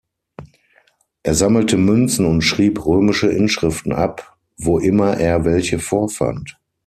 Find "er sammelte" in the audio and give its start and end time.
1.21-1.77